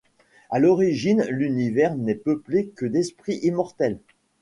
[0.49, 3.99] À l'origine l'univers n'est peuplé que d'esprits immortels.